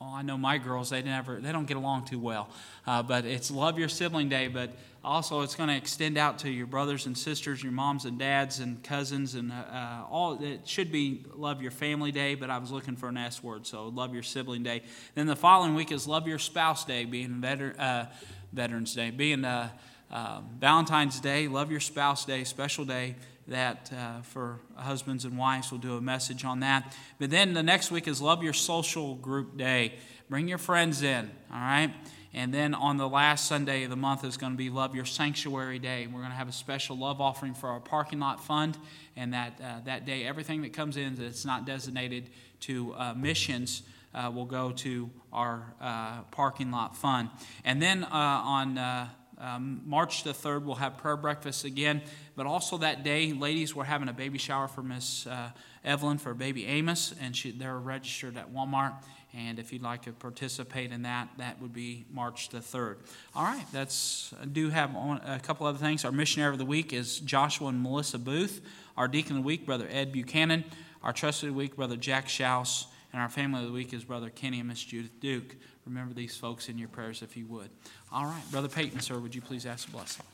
[0.00, 2.48] well, I know my girls, they never, they don't get along too well.
[2.86, 4.70] Uh, but it's Love Your Sibling Day, but
[5.02, 8.60] also it's going to extend out to your brothers and sisters, your moms and dads
[8.60, 10.42] and cousins, and uh, all.
[10.42, 13.66] It should be Love Your Family Day, but I was looking for an S word,
[13.66, 14.82] so Love Your Sibling Day.
[15.14, 18.12] Then the following week is Love Your Spouse Day, being veteran, uh,
[18.52, 19.70] Veterans Day, being uh,
[20.10, 23.16] um, Valentine's Day, Love Your Spouse Day, special day
[23.48, 25.70] that uh, for husbands and wives.
[25.70, 26.96] We'll do a message on that.
[27.18, 29.94] But then the next week is Love Your Social Group Day.
[30.28, 31.92] Bring your friends in, all right?
[32.32, 35.04] And then on the last Sunday of the month is going to be Love Your
[35.04, 36.06] Sanctuary Day.
[36.06, 38.78] We're going to have a special love offering for our parking lot fund.
[39.16, 43.82] And that, uh, that day, everything that comes in that's not designated to uh, missions
[44.14, 47.30] uh, will go to our uh, parking lot fund.
[47.64, 49.08] And then uh, on uh,
[49.38, 52.02] um, March the 3rd, we'll have prayer breakfast again.
[52.36, 55.50] But also that day, ladies, we're having a baby shower for Miss uh,
[55.84, 58.94] Evelyn for baby Amos, and she, they're registered at Walmart.
[59.32, 62.96] And if you'd like to participate in that, that would be March the 3rd.
[63.34, 66.04] All right, that's, I do have a couple other things.
[66.04, 68.60] Our missionary of the week is Joshua and Melissa Booth.
[68.96, 70.64] Our deacon of the week, Brother Ed Buchanan.
[71.02, 72.86] Our trustee of the week, Brother Jack Schaus.
[73.12, 75.56] And our family of the week is Brother Kenny and Miss Judith Duke.
[75.86, 77.70] Remember these folks in your prayers if you would.
[78.12, 80.24] All right, Brother Peyton, sir, would you please ask a blessing?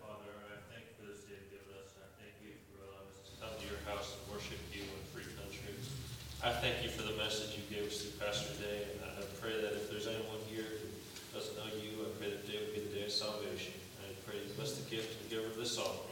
[0.00, 1.92] Father, I thank this day give us.
[1.98, 5.74] I thank you for us to have your house worship here in free country.
[6.42, 6.88] I thank you
[8.18, 12.10] Pastor Day, and I pray that if there's anyone here who doesn't know you, I
[12.18, 13.72] pray that today will be the day of salvation.
[14.02, 16.07] I pray you bless the gift and giver of this offering.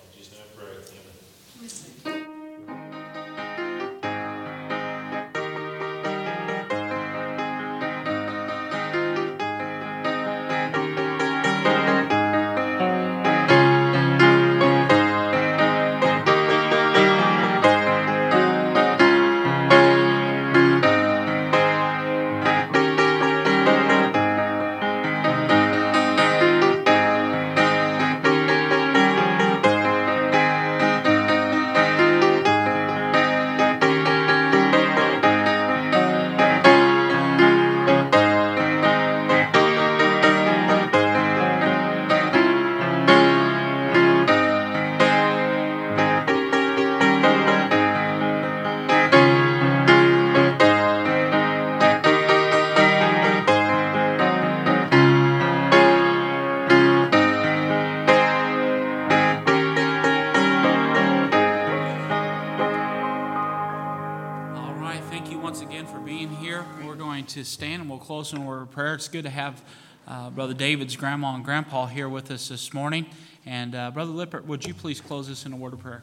[67.47, 68.95] Stand and we'll close in a word of prayer.
[68.95, 69.63] It's good to have
[70.07, 73.07] uh, Brother David's grandma and grandpa here with us this morning.
[73.45, 76.03] And uh, Brother Lippert, would you please close us in a word of prayer?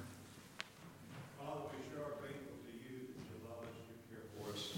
[1.40, 3.08] Father, we sure are grateful to you
[3.48, 3.66] love
[4.10, 4.74] care for us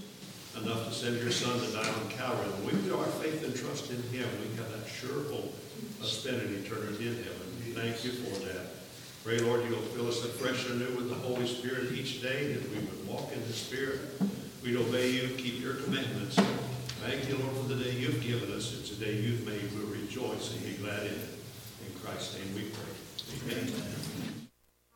[0.64, 2.50] enough to send your son to die on Calvary.
[2.64, 5.54] When we put our faith and trust in him, we have that sure hope
[6.02, 7.46] of spending eternity in heaven.
[7.74, 8.68] Thank you for that.
[9.24, 12.70] Pray, Lord, you'll fill us afresh and anew with the Holy Spirit each day, that
[12.70, 14.02] we would walk in the Spirit.
[14.66, 16.38] We'd obey you keep your commandments.
[17.06, 18.74] Thank you, Lord, for the day you've given us.
[18.74, 19.62] It's a day you've made.
[19.76, 21.30] We'll rejoice and be glad in it.
[21.86, 23.54] In Christ's name we pray.
[23.54, 23.74] Amen.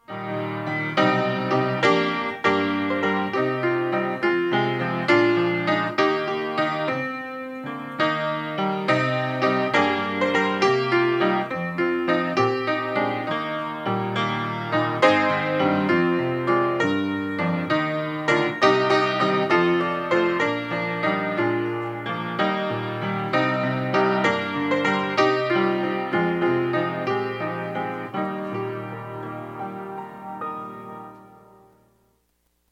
[0.10, 1.09] Amen.